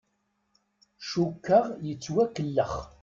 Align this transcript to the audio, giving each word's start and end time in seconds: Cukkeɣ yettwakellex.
Cukkeɣ 1.09 1.65
yettwakellex. 1.85 2.73